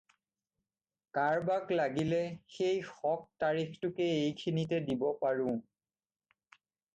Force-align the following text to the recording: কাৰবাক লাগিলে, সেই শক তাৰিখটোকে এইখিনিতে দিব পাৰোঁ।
কাৰবাক 1.17 1.73
লাগিলে, 1.79 2.21
সেই 2.53 2.79
শক 2.87 3.27
তাৰিখটোকে 3.45 4.09
এইখিনিতে 4.23 4.81
দিব 4.89 5.05
পাৰোঁ। 5.21 5.55